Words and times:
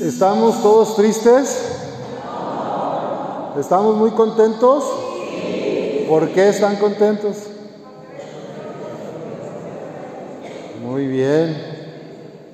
¿Estamos 0.00 0.60
todos 0.60 0.96
tristes? 0.96 1.56
¿Estamos 3.56 3.94
muy 3.96 4.10
contentos? 4.10 4.82
¿Por 6.08 6.30
qué 6.30 6.48
están 6.48 6.74
contentos? 6.78 7.36
Muy 10.82 11.06
bien. 11.06 11.56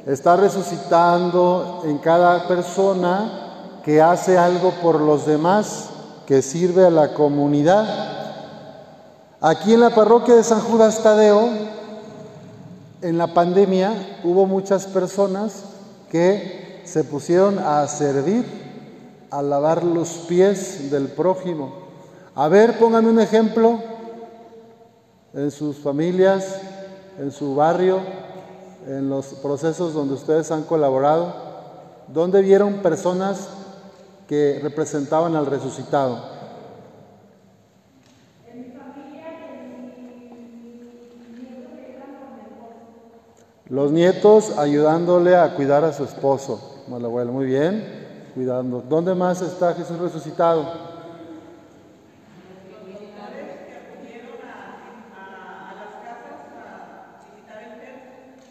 Está 0.06 0.36
resucitando 0.36 1.82
en 1.86 1.96
cada 1.96 2.46
persona 2.46 3.80
que 3.86 4.02
hace 4.02 4.36
algo 4.36 4.72
por 4.82 5.00
los 5.00 5.24
demás, 5.24 5.88
que 6.26 6.42
sirve 6.42 6.84
a 6.84 6.90
la 6.90 7.14
comunidad. 7.14 7.86
Aquí 9.40 9.72
en 9.72 9.80
la 9.80 9.94
parroquia 9.94 10.34
de 10.34 10.44
San 10.44 10.60
Judas 10.60 11.02
Tadeo, 11.02 11.48
en 13.00 13.16
la 13.16 13.28
pandemia, 13.28 14.18
hubo 14.24 14.44
muchas 14.44 14.84
personas 14.84 15.64
que 16.10 16.69
se 16.90 17.04
pusieron 17.04 17.60
a 17.60 17.86
servir, 17.86 18.44
a 19.30 19.42
lavar 19.42 19.84
los 19.84 20.08
pies 20.28 20.90
del 20.90 21.06
prójimo. 21.06 21.72
A 22.34 22.48
ver, 22.48 22.80
pónganme 22.80 23.10
un 23.10 23.20
ejemplo 23.20 23.80
en 25.32 25.52
sus 25.52 25.76
familias, 25.76 26.60
en 27.16 27.30
su 27.30 27.54
barrio, 27.54 28.00
en 28.88 29.08
los 29.08 29.26
procesos 29.34 29.94
donde 29.94 30.14
ustedes 30.14 30.50
han 30.50 30.64
colaborado, 30.64 31.32
¿dónde 32.08 32.42
vieron 32.42 32.82
personas 32.82 33.46
que 34.26 34.58
representaban 34.60 35.36
al 35.36 35.46
resucitado? 35.46 36.40
Los 43.68 43.92
nietos 43.92 44.58
ayudándole 44.58 45.36
a 45.36 45.54
cuidar 45.54 45.84
a 45.84 45.92
su 45.92 46.02
esposo. 46.02 46.79
Muy 46.88 47.46
bien, 47.46 47.84
cuidando. 48.34 48.82
¿Dónde 48.88 49.14
más 49.14 49.42
está 49.42 49.74
Jesús 49.74 49.98
resucitado? 49.98 50.90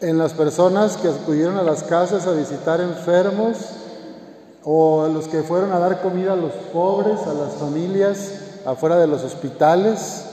En 0.02 0.18
las 0.18 0.34
personas 0.34 0.96
que 0.96 1.10
acudieron 1.10 1.58
a 1.58 1.64
las 1.64 1.84
casas 1.84 2.26
a 2.26 2.32
visitar 2.32 2.80
enfermos 2.80 3.58
o 4.64 5.08
los 5.08 5.28
que 5.28 5.44
fueron 5.44 5.74
a 5.74 5.80
dar 5.80 6.02
comida 6.02 6.34
a 6.34 6.36
los 6.38 6.54
pobres, 6.72 7.20
a 7.28 7.34
las 7.34 7.56
familias 7.56 8.62
afuera 8.66 8.98
de 8.98 9.08
los 9.08 9.24
hospitales, 9.24 10.26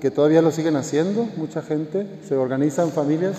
que 0.00 0.10
todavía 0.10 0.42
lo 0.42 0.50
siguen 0.50 0.76
haciendo, 0.76 1.26
mucha 1.36 1.62
gente, 1.62 2.06
se 2.28 2.36
organizan 2.36 2.90
familias 2.90 3.36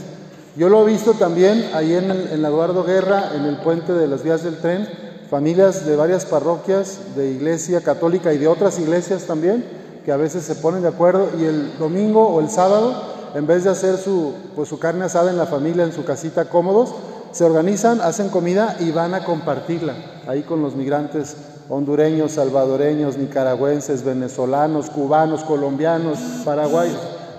yo 0.58 0.70
lo 0.70 0.82
he 0.82 0.92
visto 0.92 1.14
también 1.14 1.70
ahí 1.74 1.94
en, 1.94 2.10
el, 2.10 2.44
Eduardo 2.44 2.84
Guerra, 2.84 3.32
en 3.36 3.46
el 3.46 3.58
puente 3.58 3.94
de 3.94 4.08
las 4.08 4.24
vías 4.24 4.44
del 4.44 4.58
tren, 4.58 4.88
familias 5.30 5.86
de 5.86 5.96
varias 5.96 6.26
parroquias 6.26 7.16
de 7.16 7.30
iglesia 7.30 7.82
católica 7.82 8.34
y 8.34 8.40
de 8.40 8.48
otras 8.48 8.80
iglesias 8.80 9.26
también, 9.26 9.64
que 10.04 10.12
a 10.12 10.18
veces 10.18 10.44
se 10.44 10.56
ponen 10.56 10.82
de 10.82 10.88
acuerdo 10.88 11.30
y 11.40 11.46
el 11.46 11.78
domingo 11.78 12.28
o 12.28 12.40
el 12.40 12.50
sábado, 12.50 13.04
en 13.36 13.46
vez 13.46 13.66
de 13.66 13.70
hacer 13.70 13.98
su, 13.98 14.34
pues, 14.56 14.68
su 14.68 14.80
carne 14.80 15.06
asada 15.06 15.30
en 15.30 15.38
la 15.38 15.46
familia, 15.46 15.84
en 15.84 15.94
su 15.94 16.04
casita 16.04 16.46
cómodos, 16.46 16.96
se 17.34 17.44
organizan, 17.44 18.02
hacen 18.02 18.30
comida 18.30 18.78
y 18.80 18.90
van 18.90 19.14
a 19.14 19.24
compartirla 19.24 19.94
ahí 20.26 20.42
con 20.42 20.64
los 20.64 20.76
migrantes 20.76 21.36
hondureños, 21.70 22.32
salvadoreños, 22.32 23.16
nicaragüenses, 23.18 24.04
venezolanos, 24.04 24.90
cubanos, 24.90 25.44
colombianos, 25.44 26.18
paraguayos, 26.44 26.98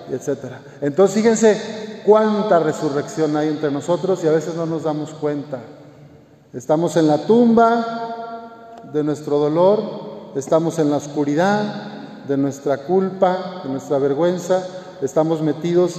etc. 0.09 0.53
Entonces, 0.81 1.15
fíjense, 1.15 1.78
cuánta 2.05 2.59
resurrección 2.59 3.35
hay 3.37 3.47
entre 3.49 3.71
nosotros 3.71 4.23
y 4.23 4.27
a 4.27 4.31
veces 4.31 4.55
no 4.55 4.65
nos 4.65 4.83
damos 4.83 5.11
cuenta. 5.11 5.59
Estamos 6.53 6.97
en 6.97 7.07
la 7.07 7.19
tumba 7.19 8.81
de 8.91 9.03
nuestro 9.03 9.37
dolor, 9.37 10.31
estamos 10.35 10.79
en 10.79 10.89
la 10.89 10.97
oscuridad 10.97 12.23
de 12.27 12.37
nuestra 12.37 12.79
culpa, 12.85 13.61
de 13.63 13.69
nuestra 13.69 13.97
vergüenza, 13.99 14.65
estamos 15.01 15.41
metidos 15.41 15.95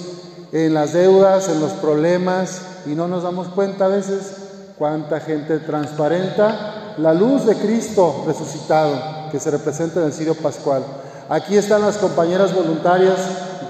en 0.53 0.75
las 0.75 0.93
deudas, 0.93 1.49
en 1.49 1.61
los 1.61 1.73
problemas 1.73 2.63
y 2.87 2.91
no 2.91 3.07
nos 3.07 3.23
damos 3.23 3.49
cuenta 3.49 3.87
a 3.87 3.89
veces 3.89 4.37
cuánta 4.79 5.21
gente 5.21 5.59
transparenta 5.59 6.95
la 6.99 7.15
luz 7.15 7.47
de 7.47 7.55
Cristo 7.57 8.25
resucitado 8.27 9.31
que 9.31 9.39
se 9.39 9.51
representa 9.51 10.01
en 10.01 10.07
el 10.07 10.13
Sirio 10.13 10.35
Pascual. 10.35 10.83
Aquí 11.29 11.57
están 11.57 11.83
las 11.83 11.99
compañeras 11.99 12.55
voluntarias 12.55 13.19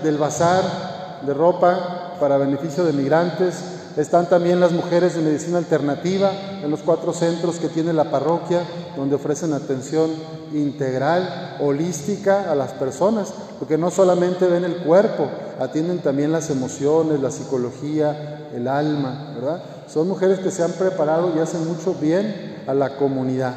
del 0.03 0.17
bazar 0.17 0.90
de 1.27 1.35
ropa 1.35 2.17
para 2.21 2.39
beneficio 2.39 2.85
de 2.85 2.93
migrantes. 2.93 3.57
Están 3.97 4.29
también 4.29 4.61
las 4.61 4.73
mujeres 4.73 5.15
de 5.15 5.23
medicina 5.23 5.59
alternativa 5.59 6.31
en 6.63 6.71
los 6.71 6.81
cuatro 6.81 7.13
centros 7.13 7.57
que 7.57 7.69
tiene 7.69 7.93
la 7.93 8.11
parroquia, 8.11 8.63
donde 8.97 9.17
ofrecen 9.17 9.53
atención 9.53 10.11
integral, 10.53 11.57
holística 11.61 12.51
a 12.51 12.55
las 12.55 12.73
personas, 12.73 13.33
porque 13.59 13.79
no 13.79 13.91
solamente 13.91 14.47
ven 14.47 14.65
el 14.65 14.77
cuerpo, 14.79 15.29
atienden 15.59 15.99
también 15.99 16.33
las 16.33 16.51
emociones, 16.51 17.21
la 17.21 17.31
psicología, 17.31 18.49
el 18.55 18.69
alma, 18.69 19.33
¿verdad? 19.35 19.63
Son 19.89 20.09
mujeres 20.09 20.39
que 20.39 20.51
se 20.51 20.63
han 20.63 20.73
preparado 20.73 21.33
y 21.37 21.41
hacen 21.41 21.67
mucho 21.67 21.95
bien 21.95 22.63
a 22.67 22.75
la 22.75 22.97
comunidad. 22.97 23.55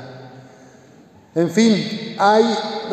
En 1.36 1.50
fin, 1.50 2.16
hay 2.20 2.44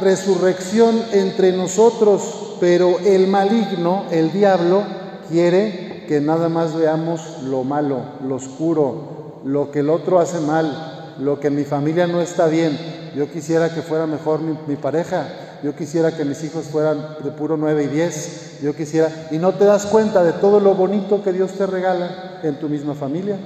resurrección 0.00 1.02
entre 1.12 1.52
nosotros, 1.52 2.39
pero 2.60 2.98
el 3.00 3.26
maligno, 3.26 4.04
el 4.10 4.30
diablo, 4.30 4.82
quiere 5.30 6.04
que 6.06 6.20
nada 6.20 6.48
más 6.48 6.74
veamos 6.74 7.42
lo 7.44 7.64
malo, 7.64 8.00
lo 8.26 8.34
oscuro, 8.34 9.40
lo 9.44 9.70
que 9.70 9.78
el 9.78 9.88
otro 9.88 10.20
hace 10.20 10.40
mal, 10.40 11.14
lo 11.18 11.40
que 11.40 11.50
mi 11.50 11.64
familia 11.64 12.06
no 12.06 12.20
está 12.20 12.46
bien. 12.46 12.78
Yo 13.16 13.30
quisiera 13.30 13.74
que 13.74 13.80
fuera 13.80 14.06
mejor 14.06 14.40
mi, 14.40 14.76
pareja, 14.76 15.26
yo 15.62 15.74
quisiera 15.74 16.14
que 16.16 16.24
mis 16.24 16.44
hijos 16.44 16.66
fueran 16.66 17.16
de 17.24 17.30
puro 17.30 17.56
9 17.56 17.84
y 17.84 17.86
10, 17.86 18.60
yo 18.62 18.74
quisiera, 18.74 19.10
y 19.30 19.38
no 19.38 19.52
te 19.52 19.64
das 19.64 19.86
cuenta 19.86 20.22
de 20.22 20.32
todo 20.32 20.60
lo 20.60 20.74
bonito 20.74 21.22
que 21.22 21.32
Dios 21.32 21.52
te 21.52 21.66
regala 21.66 22.40
en 22.42 22.58
tu 22.60 22.68
misma 22.68 22.94
familia, 22.94 23.36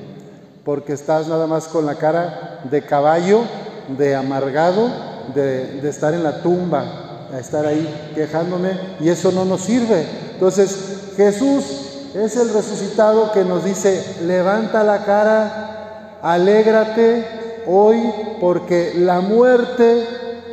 porque 0.65 0.93
estás 0.93 1.29
nada 1.29 1.47
más 1.47 1.69
con 1.69 1.87
la 1.87 1.95
cara 1.95 2.61
de 2.71 2.83
caballo, 2.83 3.43
de 3.97 4.17
amargado, 4.17 4.91
de 5.35 5.89
estar 5.89 6.15
en 6.15 6.23
la 6.23 6.43
tumba, 6.43 7.04
a 7.33 7.39
estar 7.39 7.67
ahí 7.67 8.13
quejándome, 8.15 8.79
y 9.01 9.09
eso 9.09 9.33
no 9.33 9.45
nos 9.45 9.63
sirve. 9.63 10.07
Entonces, 10.33 10.77
Jesús 11.17 11.65
es 12.15 12.37
el 12.37 12.53
resucitado 12.53 13.33
que 13.33 13.45
nos 13.45 13.65
dice, 13.65 14.03
levanta 14.25 14.85
la 14.85 15.05
cara, 15.05 16.19
alégrate 16.23 17.63
hoy 17.67 18.13
porque 18.41 18.95
la 18.97 19.21
muerte, 19.21 20.07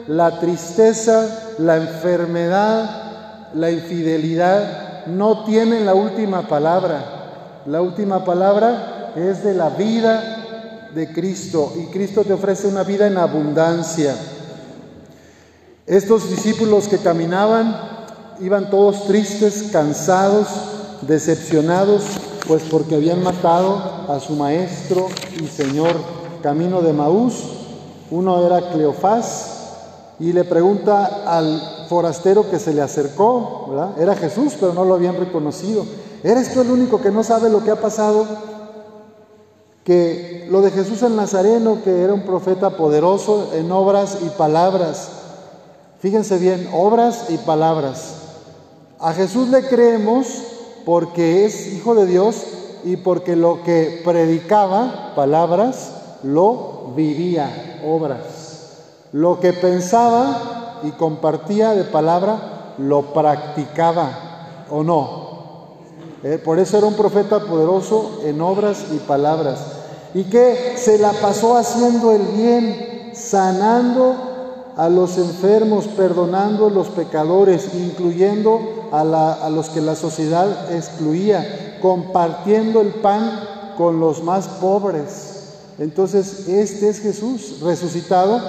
la 0.07 0.39
tristeza, 0.39 1.53
la 1.59 1.77
enfermedad, 1.77 3.51
la 3.53 3.69
infidelidad 3.69 5.05
no 5.07 5.43
tienen 5.45 5.85
la 5.85 5.93
última 5.93 6.47
palabra. 6.47 7.61
La 7.65 7.81
última 7.81 8.25
palabra 8.25 9.11
es 9.15 9.43
de 9.43 9.53
la 9.53 9.69
vida 9.69 10.89
de 10.93 11.11
Cristo 11.11 11.73
y 11.77 11.91
Cristo 11.91 12.23
te 12.23 12.33
ofrece 12.33 12.67
una 12.67 12.83
vida 12.83 13.07
en 13.07 13.17
abundancia. 13.17 14.15
Estos 15.91 16.29
discípulos 16.29 16.87
que 16.87 16.99
caminaban 16.99 17.75
iban 18.39 18.69
todos 18.69 19.07
tristes, 19.07 19.71
cansados, 19.73 20.47
decepcionados, 21.01 22.03
pues 22.47 22.63
porque 22.71 22.95
habían 22.95 23.21
matado 23.21 23.75
a 24.07 24.17
su 24.21 24.31
maestro 24.37 25.09
y 25.37 25.47
señor 25.47 25.97
camino 26.41 26.81
de 26.81 26.93
Maús. 26.93 27.43
Uno 28.09 28.45
era 28.45 28.71
Cleofás 28.71 29.73
y 30.17 30.31
le 30.31 30.45
pregunta 30.45 31.23
al 31.27 31.61
forastero 31.89 32.49
que 32.49 32.57
se 32.57 32.73
le 32.73 32.81
acercó. 32.81 33.93
Era 33.99 34.15
Jesús, 34.15 34.53
pero 34.57 34.73
no 34.73 34.85
lo 34.85 34.93
habían 34.93 35.17
reconocido. 35.17 35.85
¿Eres 36.23 36.53
tú 36.53 36.61
el 36.61 36.71
único 36.71 37.01
que 37.01 37.11
no 37.11 37.21
sabe 37.21 37.49
lo 37.49 37.65
que 37.65 37.71
ha 37.71 37.81
pasado? 37.81 38.25
Que 39.83 40.47
lo 40.49 40.61
de 40.61 40.71
Jesús 40.71 41.03
el 41.03 41.17
Nazareno, 41.17 41.79
que 41.83 42.01
era 42.01 42.13
un 42.13 42.23
profeta 42.23 42.77
poderoso 42.77 43.49
en 43.55 43.69
obras 43.73 44.19
y 44.25 44.29
palabras. 44.29 45.17
Fíjense 46.01 46.39
bien, 46.39 46.67
obras 46.73 47.27
y 47.29 47.37
palabras. 47.37 48.15
A 48.99 49.13
Jesús 49.13 49.49
le 49.49 49.67
creemos 49.67 50.25
porque 50.83 51.45
es 51.45 51.73
hijo 51.73 51.93
de 51.93 52.07
Dios 52.07 52.43
y 52.83 52.97
porque 52.97 53.35
lo 53.35 53.61
que 53.61 54.01
predicaba, 54.03 55.13
palabras, 55.15 55.91
lo 56.23 56.93
vivía, 56.95 57.81
obras. 57.85 58.79
Lo 59.11 59.39
que 59.39 59.53
pensaba 59.53 60.79
y 60.81 60.89
compartía 60.89 61.75
de 61.75 61.83
palabra, 61.83 62.73
lo 62.79 63.13
practicaba 63.13 64.65
o 64.71 64.83
no. 64.83 65.21
Eh, 66.23 66.41
por 66.43 66.57
eso 66.57 66.79
era 66.79 66.87
un 66.87 66.95
profeta 66.95 67.41
poderoso 67.41 68.21
en 68.25 68.41
obras 68.41 68.85
y 68.91 68.97
palabras. 68.97 69.59
Y 70.15 70.23
que 70.23 70.73
se 70.77 70.97
la 70.97 71.11
pasó 71.11 71.57
haciendo 71.57 72.11
el 72.11 72.23
bien, 72.23 73.11
sanando 73.13 74.30
a 74.77 74.89
los 74.89 75.17
enfermos, 75.17 75.85
perdonando 75.85 76.67
a 76.67 76.71
los 76.71 76.87
pecadores, 76.89 77.69
incluyendo 77.73 78.89
a, 78.91 79.49
los 79.49 79.69
que 79.69 79.81
la 79.81 79.95
sociedad 79.95 80.73
excluía, 80.73 81.77
compartiendo 81.81 82.81
el 82.81 82.89
pan 82.89 83.41
con 83.77 83.99
los 83.99 84.23
más 84.23 84.47
pobres. 84.47 85.31
Entonces, 85.79 86.47
este 86.47 86.89
es 86.89 86.99
Jesús 86.99 87.59
resucitado. 87.61 88.39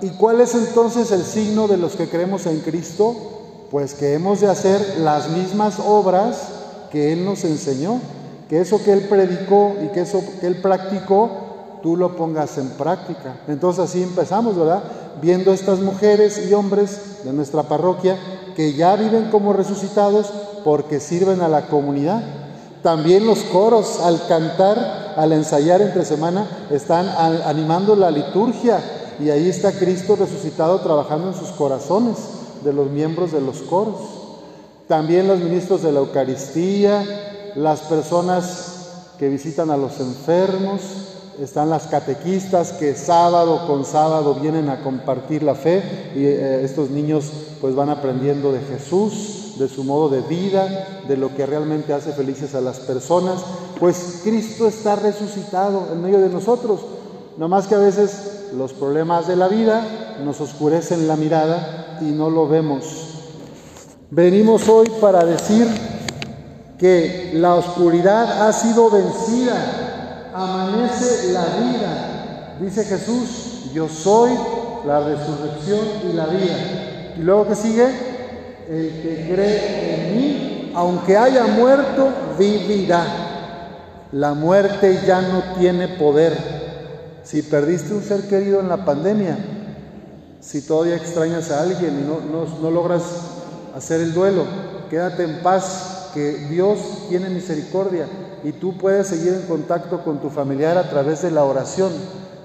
¿Y 0.00 0.10
cuál 0.10 0.40
es 0.40 0.54
entonces 0.54 1.10
el 1.10 1.24
signo 1.24 1.66
de 1.66 1.76
los 1.76 1.96
que 1.96 2.08
creemos 2.08 2.46
en 2.46 2.60
Cristo? 2.60 3.16
Pues 3.70 3.94
que 3.94 4.14
hemos 4.14 4.40
de 4.40 4.46
hacer 4.46 4.98
las 5.00 5.28
mismas 5.30 5.78
obras 5.84 6.48
que 6.90 7.12
Él 7.12 7.24
nos 7.24 7.44
enseñó, 7.44 8.00
que 8.48 8.60
eso 8.60 8.82
que 8.82 8.92
Él 8.92 9.06
predicó 9.08 9.74
y 9.84 9.88
que 9.88 10.02
eso 10.02 10.22
que 10.40 10.46
Él 10.46 10.60
practicó, 10.62 11.30
tú 11.82 11.96
lo 11.96 12.16
pongas 12.16 12.58
en 12.58 12.70
práctica. 12.70 13.40
Entonces 13.48 13.84
así 13.84 14.02
empezamos, 14.02 14.56
¿verdad? 14.56 14.82
Viendo 15.20 15.52
estas 15.52 15.80
mujeres 15.80 16.48
y 16.48 16.54
hombres 16.54 17.24
de 17.24 17.32
nuestra 17.32 17.64
parroquia 17.64 18.16
que 18.54 18.74
ya 18.74 18.96
viven 18.96 19.30
como 19.30 19.52
resucitados 19.52 20.26
porque 20.64 21.00
sirven 21.00 21.40
a 21.40 21.48
la 21.48 21.66
comunidad. 21.66 22.22
También 22.82 23.26
los 23.26 23.40
coros 23.40 24.00
al 24.00 24.26
cantar, 24.26 25.14
al 25.16 25.32
ensayar 25.32 25.80
entre 25.80 26.04
semana, 26.04 26.66
están 26.70 27.08
animando 27.44 27.96
la 27.96 28.10
liturgia 28.10 28.80
y 29.20 29.30
ahí 29.30 29.48
está 29.48 29.72
Cristo 29.72 30.16
resucitado 30.16 30.80
trabajando 30.80 31.28
en 31.28 31.34
sus 31.34 31.50
corazones 31.50 32.16
de 32.64 32.72
los 32.72 32.90
miembros 32.90 33.32
de 33.32 33.40
los 33.40 33.62
coros. 33.62 33.96
También 34.86 35.28
los 35.28 35.40
ministros 35.40 35.82
de 35.82 35.92
la 35.92 36.00
Eucaristía, 36.00 37.04
las 37.54 37.80
personas 37.80 39.14
que 39.18 39.28
visitan 39.28 39.70
a 39.70 39.76
los 39.76 40.00
enfermos, 40.00 40.80
están 41.40 41.70
las 41.70 41.86
catequistas 41.86 42.72
que 42.72 42.94
sábado 42.94 43.66
con 43.66 43.84
sábado 43.84 44.34
vienen 44.34 44.68
a 44.68 44.82
compartir 44.82 45.42
la 45.42 45.54
fe 45.54 46.10
y 46.14 46.24
eh, 46.24 46.64
estos 46.64 46.90
niños 46.90 47.30
pues 47.60 47.74
van 47.74 47.90
aprendiendo 47.90 48.52
de 48.52 48.60
Jesús, 48.60 49.54
de 49.58 49.68
su 49.68 49.84
modo 49.84 50.08
de 50.08 50.20
vida, 50.22 51.02
de 51.06 51.16
lo 51.16 51.34
que 51.34 51.46
realmente 51.46 51.92
hace 51.92 52.12
felices 52.12 52.54
a 52.54 52.60
las 52.60 52.80
personas, 52.80 53.42
pues 53.78 54.20
Cristo 54.24 54.66
está 54.66 54.96
resucitado 54.96 55.88
en 55.92 56.02
medio 56.02 56.18
de 56.18 56.28
nosotros, 56.28 56.80
no 57.36 57.48
más 57.48 57.66
que 57.66 57.76
a 57.76 57.78
veces 57.78 58.50
los 58.56 58.72
problemas 58.72 59.28
de 59.28 59.36
la 59.36 59.48
vida 59.48 60.16
nos 60.24 60.40
oscurecen 60.40 61.06
la 61.06 61.16
mirada 61.16 61.98
y 62.00 62.06
no 62.06 62.30
lo 62.30 62.48
vemos. 62.48 62.84
Venimos 64.10 64.68
hoy 64.68 64.90
para 65.00 65.24
decir 65.24 65.68
que 66.78 67.32
la 67.34 67.54
oscuridad 67.54 68.48
ha 68.48 68.52
sido 68.52 68.90
vencida 68.90 69.87
amanece 70.38 71.32
la 71.32 71.44
vida. 71.44 72.56
Dice 72.60 72.84
Jesús, 72.84 73.70
yo 73.72 73.88
soy 73.88 74.30
la 74.86 75.00
resurrección 75.00 75.80
y 76.08 76.12
la 76.12 76.26
vida. 76.26 77.14
Y 77.16 77.22
luego 77.22 77.48
que 77.48 77.54
sigue, 77.54 77.86
el 78.68 78.90
que 79.02 79.32
cree 79.32 79.94
en 79.94 80.16
mí, 80.16 80.72
aunque 80.74 81.16
haya 81.16 81.46
muerto, 81.46 82.08
vivirá. 82.38 83.04
La 84.12 84.34
muerte 84.34 85.00
ya 85.06 85.20
no 85.20 85.42
tiene 85.58 85.88
poder. 85.88 86.36
Si 87.24 87.42
perdiste 87.42 87.92
un 87.92 88.02
ser 88.02 88.22
querido 88.28 88.60
en 88.60 88.68
la 88.68 88.84
pandemia, 88.84 89.36
si 90.40 90.62
todavía 90.62 90.96
extrañas 90.96 91.50
a 91.50 91.60
alguien 91.60 92.00
y 92.00 92.06
no, 92.06 92.20
no, 92.20 92.58
no 92.60 92.70
logras 92.70 93.02
hacer 93.76 94.00
el 94.00 94.14
duelo, 94.14 94.44
quédate 94.88 95.24
en 95.24 95.42
paz, 95.42 96.10
que 96.14 96.46
Dios 96.48 96.78
tiene 97.10 97.28
misericordia 97.28 98.06
y 98.44 98.52
tú 98.52 98.76
puedes 98.76 99.08
seguir 99.08 99.34
en 99.34 99.42
contacto 99.42 100.02
con 100.04 100.20
tu 100.20 100.30
familiar 100.30 100.78
a 100.78 100.88
través 100.88 101.22
de 101.22 101.30
la 101.30 101.44
oración, 101.44 101.92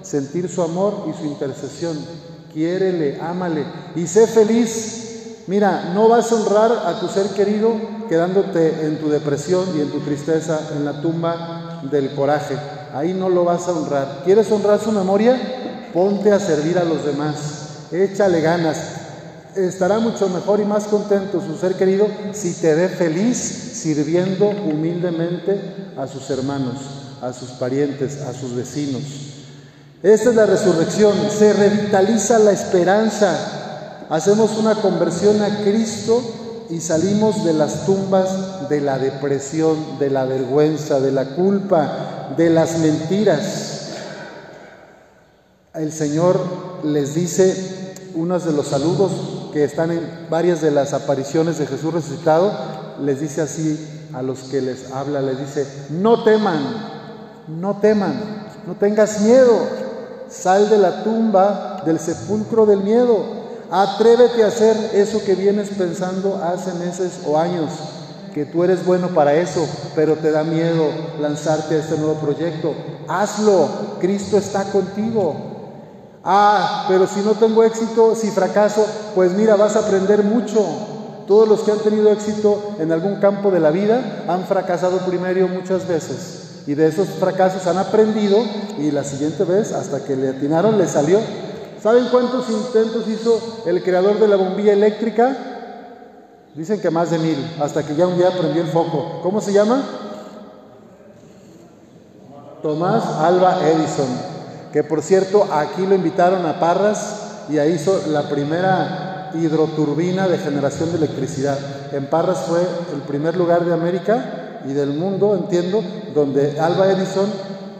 sentir 0.02 0.48
su 0.48 0.62
amor 0.62 1.06
y 1.08 1.18
su 1.18 1.26
intercesión. 1.26 1.96
Quiérele, 2.52 3.20
ámale 3.20 3.64
y 3.94 4.06
sé 4.06 4.26
feliz. 4.26 5.42
Mira, 5.46 5.90
no 5.94 6.08
vas 6.08 6.30
a 6.30 6.36
honrar 6.36 6.72
a 6.86 7.00
tu 7.00 7.08
ser 7.08 7.26
querido 7.28 7.72
quedándote 8.08 8.86
en 8.86 8.98
tu 8.98 9.08
depresión 9.08 9.64
y 9.76 9.80
en 9.80 9.90
tu 9.90 10.00
tristeza 10.00 10.60
en 10.76 10.84
la 10.84 11.00
tumba 11.00 11.80
del 11.90 12.14
coraje. 12.14 12.56
Ahí 12.94 13.12
no 13.12 13.28
lo 13.28 13.44
vas 13.44 13.66
a 13.68 13.72
honrar. 13.72 14.22
¿Quieres 14.24 14.50
honrar 14.50 14.80
su 14.80 14.92
memoria? 14.92 15.90
Ponte 15.92 16.32
a 16.32 16.40
servir 16.40 16.78
a 16.78 16.84
los 16.84 17.04
demás. 17.04 17.88
Échale 17.90 18.40
ganas 18.40 18.93
estará 19.56 19.98
mucho 19.98 20.28
mejor 20.28 20.60
y 20.60 20.64
más 20.64 20.84
contento 20.84 21.40
su 21.40 21.56
ser 21.56 21.74
querido 21.74 22.06
si 22.32 22.52
te 22.54 22.74
ve 22.74 22.88
feliz 22.88 23.38
sirviendo 23.38 24.48
humildemente 24.48 25.60
a 25.96 26.06
sus 26.06 26.28
hermanos, 26.30 26.76
a 27.20 27.32
sus 27.32 27.50
parientes, 27.50 28.20
a 28.22 28.32
sus 28.32 28.54
vecinos. 28.54 29.02
Esta 30.02 30.30
es 30.30 30.36
la 30.36 30.46
resurrección, 30.46 31.14
se 31.30 31.52
revitaliza 31.52 32.38
la 32.38 32.52
esperanza, 32.52 34.06
hacemos 34.10 34.56
una 34.58 34.74
conversión 34.76 35.40
a 35.42 35.62
Cristo 35.62 36.22
y 36.70 36.80
salimos 36.80 37.44
de 37.44 37.52
las 37.52 37.86
tumbas 37.86 38.68
de 38.68 38.80
la 38.80 38.98
depresión, 38.98 39.98
de 39.98 40.10
la 40.10 40.24
vergüenza, 40.24 41.00
de 41.00 41.12
la 41.12 41.34
culpa, 41.34 42.34
de 42.36 42.50
las 42.50 42.78
mentiras. 42.78 43.90
El 45.74 45.92
Señor 45.92 46.40
les 46.84 47.14
dice 47.14 47.94
unos 48.14 48.44
de 48.44 48.52
los 48.52 48.68
saludos 48.68 49.43
que 49.54 49.62
están 49.62 49.92
en 49.92 50.00
varias 50.28 50.60
de 50.60 50.72
las 50.72 50.94
apariciones 50.94 51.58
de 51.58 51.66
Jesús 51.68 51.94
resucitado, 51.94 52.52
les 53.00 53.20
dice 53.20 53.40
así 53.40 54.08
a 54.12 54.20
los 54.20 54.40
que 54.40 54.60
les 54.60 54.90
habla, 54.90 55.22
les 55.22 55.38
dice, 55.38 55.64
no 55.90 56.24
teman, 56.24 56.58
no 57.46 57.76
teman, 57.76 58.20
no 58.66 58.74
tengas 58.74 59.20
miedo, 59.20 59.60
sal 60.28 60.68
de 60.68 60.78
la 60.78 61.04
tumba, 61.04 61.82
del 61.86 62.00
sepulcro 62.00 62.66
del 62.66 62.80
miedo, 62.80 63.24
atrévete 63.70 64.42
a 64.42 64.48
hacer 64.48 64.76
eso 64.92 65.22
que 65.24 65.36
vienes 65.36 65.68
pensando 65.68 66.42
hace 66.42 66.74
meses 66.74 67.20
o 67.24 67.38
años, 67.38 67.70
que 68.34 68.46
tú 68.46 68.64
eres 68.64 68.84
bueno 68.84 69.10
para 69.10 69.34
eso, 69.34 69.64
pero 69.94 70.16
te 70.16 70.32
da 70.32 70.42
miedo 70.42 70.88
lanzarte 71.20 71.76
a 71.76 71.78
este 71.78 71.96
nuevo 71.96 72.14
proyecto. 72.14 72.74
Hazlo, 73.06 73.68
Cristo 74.00 74.36
está 74.36 74.64
contigo. 74.64 75.53
Ah, 76.24 76.86
pero 76.88 77.06
si 77.06 77.20
no 77.20 77.32
tengo 77.32 77.62
éxito, 77.64 78.14
si 78.14 78.30
fracaso, 78.30 78.86
pues 79.14 79.32
mira, 79.32 79.56
vas 79.56 79.76
a 79.76 79.80
aprender 79.80 80.24
mucho. 80.24 80.64
Todos 81.26 81.46
los 81.46 81.60
que 81.60 81.72
han 81.72 81.78
tenido 81.78 82.10
éxito 82.10 82.76
en 82.78 82.92
algún 82.92 83.16
campo 83.16 83.50
de 83.50 83.60
la 83.60 83.70
vida 83.70 84.24
han 84.26 84.44
fracasado 84.44 84.98
primero 84.98 85.46
muchas 85.48 85.86
veces. 85.86 86.62
Y 86.66 86.74
de 86.74 86.88
esos 86.88 87.08
fracasos 87.08 87.66
han 87.66 87.76
aprendido 87.76 88.38
y 88.78 88.90
la 88.90 89.04
siguiente 89.04 89.44
vez, 89.44 89.72
hasta 89.72 90.02
que 90.02 90.16
le 90.16 90.30
atinaron, 90.30 90.78
le 90.78 90.88
salió. 90.88 91.18
¿Saben 91.82 92.06
cuántos 92.10 92.48
intentos 92.48 93.06
hizo 93.06 93.62
el 93.66 93.82
creador 93.82 94.18
de 94.18 94.28
la 94.28 94.36
bombilla 94.36 94.72
eléctrica? 94.72 95.36
Dicen 96.54 96.80
que 96.80 96.88
más 96.88 97.10
de 97.10 97.18
mil, 97.18 97.36
hasta 97.60 97.82
que 97.82 97.94
ya 97.94 98.06
un 98.06 98.16
día 98.16 98.30
prendió 98.30 98.62
el 98.62 98.68
foco. 98.68 99.20
¿Cómo 99.22 99.42
se 99.42 99.52
llama? 99.52 99.82
Tomás 102.62 103.04
Alba 103.20 103.58
Edison 103.68 104.33
que 104.74 104.82
por 104.82 105.02
cierto 105.02 105.46
aquí 105.52 105.86
lo 105.86 105.94
invitaron 105.94 106.44
a 106.46 106.58
Parras 106.58 107.44
y 107.48 107.58
ahí 107.58 107.74
hizo 107.74 108.02
la 108.08 108.28
primera 108.28 109.30
hidroturbina 109.32 110.26
de 110.26 110.38
generación 110.38 110.90
de 110.90 110.96
electricidad. 110.96 111.56
En 111.92 112.06
Parras 112.06 112.38
fue 112.48 112.58
el 112.92 113.02
primer 113.02 113.36
lugar 113.36 113.64
de 113.64 113.72
América 113.72 114.62
y 114.66 114.72
del 114.72 114.94
mundo, 114.94 115.36
entiendo, 115.36 115.80
donde 116.12 116.58
Alba 116.58 116.90
Edison 116.90 117.30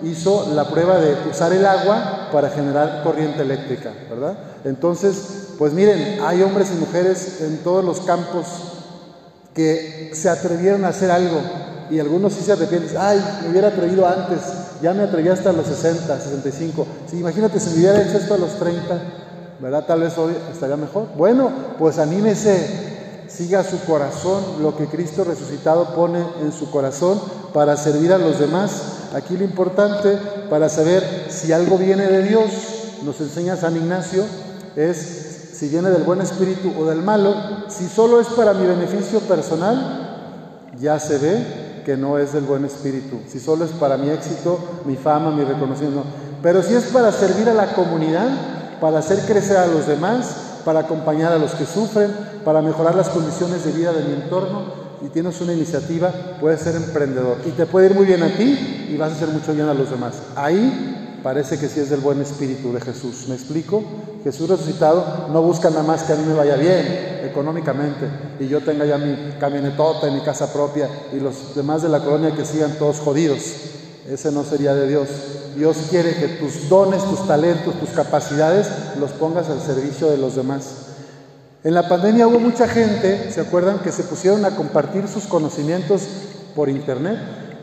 hizo 0.05 0.53
la 0.55 0.69
prueba 0.69 1.01
de 1.01 1.17
usar 1.29 1.53
el 1.53 1.67
agua 1.67 2.29
para 2.31 2.51
generar 2.51 3.03
corriente 3.03 3.43
eléctrica, 3.43 3.91
¿verdad? 4.09 4.39
Entonces, 4.65 5.49
pues 5.59 5.73
miren, 5.73 6.21
hay 6.23 6.43
hombres 6.43 6.69
y 6.71 6.79
mujeres 6.79 7.41
en 7.41 7.59
todos 7.65 7.85
los 7.85 8.03
campos 8.03 8.47
que 9.53 10.13
se 10.15 10.29
atrevieron 10.29 10.85
a 10.85 10.91
hacer 10.91 11.11
algo 11.11 11.41
y 11.91 11.99
algunos 11.99 12.35
sí 12.35 12.45
se 12.45 12.53
arrepienten, 12.53 12.97
ay, 12.97 13.21
me 13.43 13.51
hubiera 13.51 13.69
atrevido 13.69 14.07
antes, 14.07 14.41
ya 14.85 14.93
me 14.93 15.05
atreví 15.05 15.31
hasta 15.31 15.51
los 15.51 15.67
60, 15.67 16.21
65. 16.21 16.87
Sí, 17.11 17.19
imagínate 17.19 17.59
si 17.59 17.71
me 17.71 17.77
hubiera 17.77 18.03
hecho 18.03 18.19
esto 18.19 18.35
a 18.35 18.37
los 18.37 18.59
30, 18.59 19.01
¿verdad? 19.59 19.87
Tal 19.87 20.03
vez 20.03 20.19
hoy 20.19 20.35
estaría 20.53 20.77
mejor. 20.77 21.07
Bueno, 21.17 21.51
pues 21.79 21.99
anímese, 21.99 23.25
siga 23.27 23.65
su 23.65 23.79
corazón, 23.87 24.45
lo 24.61 24.77
que 24.77 24.87
Cristo 24.87 25.25
resucitado 25.25 25.95
pone 25.95 26.23
en 26.43 26.53
su 26.53 26.71
corazón 26.71 27.19
para 27.55 27.79
servir 27.79 28.13
a 28.13 28.19
los 28.19 28.39
demás. 28.39 28.83
Aquí 29.15 29.39
lo 29.39 29.45
importante 29.45 30.19
para 30.51 30.69
saber 30.69 31.29
si 31.31 31.51
algo 31.51 31.79
viene 31.79 32.07
de 32.07 32.23
Dios, 32.23 32.51
nos 33.05 33.19
enseña 33.23 33.57
San 33.57 33.79
Ignacio, 33.79 34.23
es 34.77 35.49
si 35.55 35.69
viene 35.71 35.89
del 35.89 36.03
buen 36.03 36.21
espíritu 36.21 36.75
o 36.79 36.85
del 36.85 37.01
malo. 37.01 37.35
Si 37.71 37.89
solo 37.89 38.21
es 38.21 38.27
para 38.27 38.53
mi 38.53 38.67
beneficio 38.67 39.21
personal, 39.21 40.69
ya 40.79 41.01
se 41.01 41.17
ve 41.17 41.64
que 41.85 41.97
no 41.97 42.19
es 42.19 42.33
del 42.33 42.45
buen 42.45 42.65
espíritu, 42.65 43.19
si 43.29 43.39
solo 43.39 43.65
es 43.65 43.71
para 43.73 43.97
mi 43.97 44.11
éxito, 44.11 44.59
mi 44.85 44.97
fama, 44.97 45.31
mi 45.31 45.45
reconocimiento, 45.45 46.05
pero 46.43 46.63
si 46.63 46.75
es 46.75 46.85
para 46.85 47.13
servir 47.13 47.49
a 47.49 47.55
la 47.55 47.75
comunidad, 47.75 48.29
para 48.81 48.99
hacer 48.99 49.21
crecer 49.21 49.57
a 49.57 49.67
los 49.67 49.87
demás, 49.87 50.61
para 50.65 50.81
acompañar 50.81 51.33
a 51.33 51.39
los 51.39 51.53
que 51.53 51.67
sufren, 51.67 52.11
para 52.45 52.63
mejorar 52.63 52.95
las 52.95 53.09
condiciones 53.09 53.65
de 53.65 53.73
vida 53.73 53.93
de 53.93 54.05
mi 54.05 54.15
entorno, 54.15 54.85
y 55.05 55.09
tienes 55.09 55.39
una 55.43 55.53
iniciativa, 55.53 56.11
puedes 56.41 56.61
ser 56.61 56.77
emprendedor 56.77 57.37
y 57.45 57.51
te 57.51 57.67
puede 57.67 57.87
ir 57.87 57.95
muy 57.95 58.07
bien 58.07 58.23
a 58.23 58.29
ti 58.29 58.89
y 58.91 58.97
vas 58.97 59.13
a 59.13 59.15
hacer 59.15 59.29
mucho 59.29 59.53
bien 59.53 59.69
a 59.69 59.75
los 59.75 59.91
demás. 59.91 60.15
Ahí 60.35 61.21
parece 61.23 61.59
que 61.59 61.69
sí 61.69 61.81
es 61.81 61.91
del 61.91 62.01
buen 62.01 62.23
espíritu 62.23 62.73
de 62.73 62.81
Jesús. 62.81 63.27
¿Me 63.29 63.35
explico? 63.35 63.83
Jesús 64.23 64.49
resucitado 64.49 65.29
no 65.31 65.43
busca 65.43 65.69
nada 65.69 65.83
más 65.83 66.05
que 66.05 66.15
a 66.15 66.17
mí 66.17 66.25
me 66.27 66.35
vaya 66.35 66.57
bien 66.57 67.14
económicamente 67.35 68.07
y 68.39 68.47
yo 68.47 68.61
tenga 68.61 68.87
ya 68.87 68.97
mi 68.97 69.33
camionetota 69.41 70.09
y 70.09 70.13
mi 70.13 70.21
casa 70.21 70.53
propia 70.53 70.89
y 71.13 71.19
los 71.19 71.57
demás 71.57 71.83
de 71.83 71.89
la 71.89 71.99
colonia 71.99 72.35
que 72.35 72.45
sigan 72.45 72.79
todos 72.79 73.01
jodidos. 73.01 73.41
ese 74.09 74.31
no 74.31 74.45
sería 74.45 74.75
de 74.75 74.87
Dios. 74.87 75.09
Dios 75.57 75.77
quiere 75.91 76.15
que 76.15 76.29
tus 76.29 76.69
dones, 76.69 77.03
tus 77.05 77.27
talentos, 77.27 77.75
tus 77.81 77.91
capacidades 77.91 78.69
los 79.01 79.11
pongas 79.13 79.49
al 79.51 79.61
servicio 79.61 80.09
de 80.11 80.19
los 80.19 80.37
demás. 80.37 80.65
En 81.65 81.75
la 81.75 81.89
pandemia 81.89 82.29
hubo 82.29 82.39
mucha 82.39 82.69
gente, 82.69 83.33
¿se 83.33 83.41
acuerdan?, 83.41 83.79
que 83.79 83.91
se 83.91 84.05
pusieron 84.05 84.45
a 84.45 84.55
compartir 84.55 85.09
sus 85.09 85.25
conocimientos 85.25 86.03
por 86.55 86.69
internet. 86.69 87.19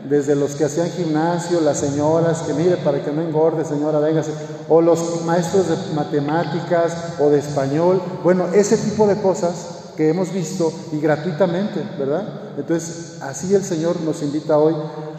Desde 0.10 0.36
los 0.36 0.56
que 0.56 0.66
hacían 0.66 0.90
gimnasio, 0.90 1.62
las 1.62 1.78
señoras, 1.78 2.40
que 2.42 2.54
mire, 2.54 2.78
para 2.78 3.04
que 3.04 3.12
no 3.12 3.22
engorde, 3.22 3.64
señora, 3.64 4.00
véngase. 4.00 4.32
O 4.68 4.82
los 4.82 5.24
maestros 5.26 5.68
de 5.68 5.76
matemáticas 5.94 6.94
o 7.20 7.30
de 7.30 7.40
español. 7.40 8.02
Bueno, 8.24 8.48
ese 8.54 8.78
tipo 8.78 9.06
de 9.08 9.22
cosas 9.22 9.54
que 9.96 10.10
hemos 10.10 10.32
visto 10.32 10.72
y 10.92 11.00
gratuitamente, 11.00 11.84
¿verdad? 12.00 12.24
Entonces, 12.58 13.18
así 13.22 13.54
el 13.54 13.64
Señor 13.64 14.02
nos 14.02 14.22
invita 14.22 14.58
hoy 14.58 14.74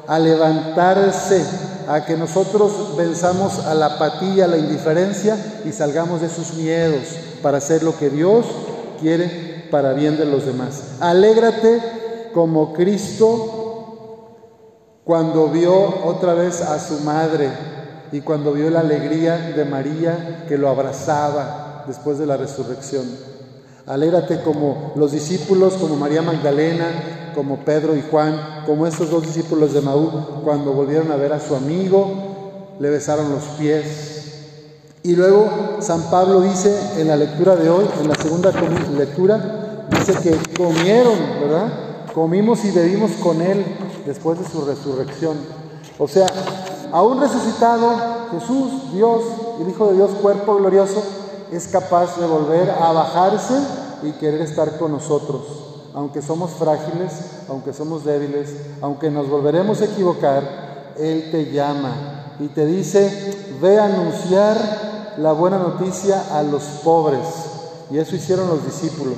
a 0.07 0.19
levantarse, 0.19 1.45
a 1.89 2.05
que 2.05 2.17
nosotros 2.17 2.97
venzamos 2.97 3.61
a 3.67 3.75
la 3.75 3.87
apatía, 3.87 4.45
a 4.45 4.49
la 4.49 4.59
indiferencia 4.59 5.37
y 5.65 5.73
salgamos 5.73 6.21
de 6.21 6.29
sus 6.29 6.55
miedos 6.55 7.03
para 7.43 7.59
hacer 7.59 7.83
lo 7.83 7.97
que 7.97 8.11
Dios 8.11 8.47
quiere 9.01 9.69
para 9.71 9.93
bien 9.93 10.17
de 10.17 10.25
los 10.25 10.47
demás. 10.47 10.83
Alégrate 11.01 11.81
como 12.33 12.73
Cristo 12.73 13.62
cuando 15.05 15.49
vio 15.49 16.05
otra 16.05 16.35
vez 16.35 16.61
a 16.61 16.79
su 16.79 17.01
madre 17.01 17.51
y 18.13 18.21
cuando 18.21 18.53
vio 18.53 18.71
la 18.71 18.81
alegría 18.81 19.37
de 19.37 19.65
María 19.65 20.45
que 20.49 20.59
lo 20.59 20.69
abrazaba 20.69 21.85
después 21.87 22.19
de 22.19 22.27
la 22.27 22.37
resurrección. 22.37 23.05
Alégrate 23.87 24.43
como 24.43 24.93
los 24.95 25.11
discípulos, 25.11 25.75
como 25.75 25.97
María 25.97 26.23
Magdalena, 26.23 27.33
como 27.35 27.65
Pedro 27.65 27.97
y 27.97 28.03
Juan, 28.03 28.63
como 28.65 28.87
estos 28.87 29.11
dos 29.11 29.25
discípulos 29.25 29.73
de 29.73 29.81
Maú, 29.81 30.11
cuando 30.45 30.73
volvieron 30.73 31.11
a 31.11 31.17
ver 31.17 31.33
a 31.33 31.41
su 31.41 31.57
amigo, 31.57 32.77
le 32.79 32.91
besaron 32.91 33.33
los 33.33 33.43
pies. 33.59 34.21
Y 35.03 35.17
luego 35.17 35.79
San 35.81 36.03
Pablo 36.11 36.43
dice 36.43 36.79
en 36.99 37.09
la 37.09 37.17
lectura 37.17 37.57
de 37.57 37.69
hoy, 37.69 37.87
en 38.01 38.09
la 38.09 38.15
segunda 38.15 38.53
lectura, 38.97 39.87
dice 39.91 40.15
que 40.23 40.57
comieron, 40.57 41.19
¿verdad? 41.41 41.73
Comimos 42.15 42.65
y 42.65 42.71
bebimos 42.71 43.11
con 43.21 43.43
Él 43.43 43.65
después 44.07 44.39
de 44.39 44.49
su 44.49 44.65
resurrección. 44.65 45.37
O 45.99 46.09
sea, 46.09 46.27
aún 46.93 47.21
resucitado, 47.21 47.91
Jesús, 48.31 48.93
Dios, 48.93 49.23
el 49.61 49.69
Hijo 49.69 49.89
de 49.89 49.95
Dios, 49.95 50.11
cuerpo 50.23 50.57
glorioso, 50.57 51.03
es 51.51 51.69
capaz 51.69 52.17
de 52.19 52.27
volver 52.27 52.71
a 52.71 52.93
bajarse 52.93 53.55
y 54.03 54.13
querer 54.13 54.41
estar 54.41 54.79
con 54.79 54.93
nosotros. 54.93 55.43
Aunque 55.95 56.23
somos 56.23 56.53
frágiles, 56.53 57.13
aunque 57.49 57.73
somos 57.73 58.05
débiles, 58.05 58.55
aunque 58.81 59.11
nos 59.11 59.29
volveremos 59.29 59.81
a 59.83 59.85
equivocar, 59.85 60.95
Él 60.99 61.29
te 61.31 61.53
llama 61.53 62.35
y 62.41 62.49
te 62.49 62.65
dice, 62.65 63.57
ve 63.61 63.79
a 63.79 63.85
anunciar 63.85 65.15
la 65.19 65.33
buena 65.33 65.59
noticia 65.59 66.25
a 66.33 66.43
los 66.43 66.63
pobres. 66.83 67.27
Y 67.91 67.99
eso 67.99 68.17
hicieron 68.17 68.49
los 68.49 68.65
discípulos. 68.65 69.17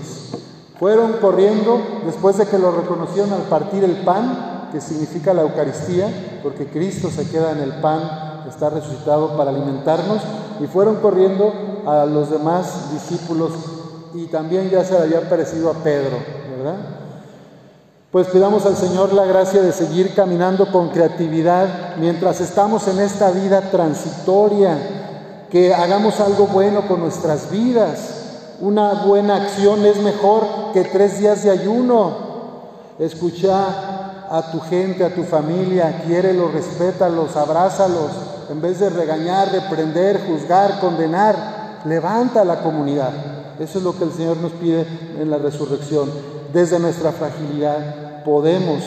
Fueron 0.79 1.15
corriendo 1.15 1.81
después 2.05 2.37
de 2.37 2.47
que 2.47 2.59
lo 2.59 2.73
reconocieron 2.73 3.33
al 3.33 3.43
partir 3.43 3.85
el 3.85 3.99
pan, 4.05 4.54
que 4.75 4.81
significa 4.81 5.33
la 5.33 5.43
Eucaristía, 5.43 6.41
porque 6.43 6.67
Cristo 6.67 7.09
se 7.09 7.29
queda 7.31 7.53
en 7.53 7.61
el 7.61 7.75
pan, 7.75 8.43
está 8.49 8.71
resucitado 8.71 9.37
para 9.37 9.51
alimentarnos, 9.51 10.21
y 10.61 10.67
fueron 10.67 10.97
corriendo 10.97 11.53
a 11.87 12.05
los 12.07 12.29
demás 12.29 12.93
discípulos 12.93 13.53
y 14.15 14.27
también 14.27 14.71
ya 14.71 14.85
se 14.85 14.95
le 14.95 15.05
había 15.05 15.29
parecido 15.29 15.71
a 15.71 15.75
Pedro, 15.75 16.17
¿verdad? 16.57 16.75
Pues 18.11 18.27
pidamos 18.27 18.67
al 18.67 18.77
Señor 18.77 19.13
la 19.13 19.27
gracia 19.27 19.63
de 19.63 19.71
seguir 19.71 20.13
caminando 20.13 20.73
con 20.73 20.89
creatividad 20.89 21.95
mientras 22.01 22.41
estamos 22.41 22.89
en 22.89 22.99
esta 22.99 23.31
vida 23.31 23.71
transitoria, 23.71 24.77
que 25.51 25.73
hagamos 25.73 26.19
algo 26.19 26.49
bueno 26.49 26.89
con 26.89 26.99
nuestras 26.99 27.49
vidas. 27.49 28.57
Una 28.61 29.05
buena 29.05 29.37
acción 29.37 29.87
es 29.87 29.99
mejor 29.99 30.43
que 30.73 30.83
tres 30.83 31.21
días 31.21 31.45
de 31.45 31.53
ayuno. 31.53 32.35
Escucha 32.99 33.94
a 34.31 34.51
tu 34.51 34.61
gente, 34.61 35.05
a 35.05 35.15
tu 35.15 35.23
familia, 35.23 36.03
quiérelos, 36.07 36.53
respétalos, 36.53 37.37
abrázalos, 37.37 38.11
en 38.51 38.61
vez 38.61 38.81
de 38.81 38.91
regañar, 38.91 39.51
reprender, 39.51 40.27
juzgar, 40.27 40.81
condenar, 40.81 41.83
levanta 41.85 42.45
la 42.45 42.61
comunidad. 42.61 43.11
Eso 43.59 43.79
es 43.79 43.85
lo 43.85 43.97
que 43.97 44.05
el 44.05 44.13
Señor 44.13 44.37
nos 44.39 44.53
pide 44.53 44.87
en 45.19 45.31
la 45.31 45.39
resurrección. 45.39 46.11
Desde 46.53 46.79
nuestra 46.79 47.13
fragilidad 47.13 48.23
podemos 48.25 48.83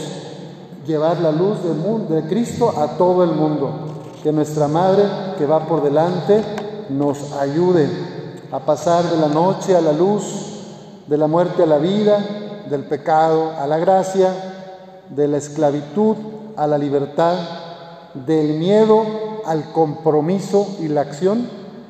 llevar 0.85 1.19
la 1.19 1.31
luz 1.31 1.57
de 2.09 2.21
Cristo 2.23 2.73
a 2.77 2.97
todo 2.97 3.23
el 3.23 3.31
mundo. 3.31 3.71
Que 4.23 4.31
nuestra 4.31 4.67
Madre, 4.67 5.03
que 5.37 5.45
va 5.45 5.65
por 5.65 5.83
delante, 5.83 6.43
nos 6.89 7.33
ayude 7.33 7.87
a 8.51 8.59
pasar 8.59 9.03
de 9.05 9.17
la 9.17 9.27
noche 9.27 9.75
a 9.75 9.81
la 9.81 9.91
luz, 9.91 10.23
de 11.07 11.17
la 11.17 11.27
muerte 11.27 11.63
a 11.63 11.65
la 11.65 11.77
vida, 11.77 12.19
del 12.69 12.83
pecado 12.83 13.51
a 13.57 13.67
la 13.67 13.77
gracia, 13.77 14.56
de 15.09 15.27
la 15.27 15.37
esclavitud 15.37 16.15
a 16.55 16.67
la 16.67 16.77
libertad, 16.77 17.37
del 18.25 18.57
miedo 18.57 19.05
al 19.45 19.71
compromiso 19.71 20.77
y 20.81 20.87
la 20.87 21.01
acción 21.01 21.47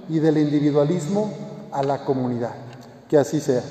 y 0.09 0.19
del 0.19 0.37
individualismo 0.37 1.31
a 1.71 1.83
la 1.83 2.05
comunidad. 2.05 2.51
Que 3.09 3.17
así 3.17 3.39
sea. 3.39 3.63